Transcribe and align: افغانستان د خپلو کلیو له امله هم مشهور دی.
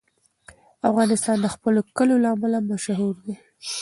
افغانستان 0.89 1.37
د 1.41 1.47
خپلو 1.55 1.79
کلیو 1.97 2.21
له 2.23 2.29
امله 2.35 2.57
هم 2.61 2.65
مشهور 2.73 3.15
دی. 3.25 3.35